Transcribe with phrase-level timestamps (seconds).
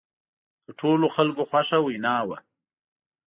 [0.65, 2.37] د ټولو خلکو خوښه وینا وه.